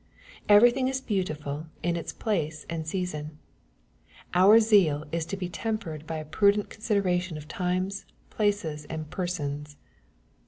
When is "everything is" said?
0.49-0.99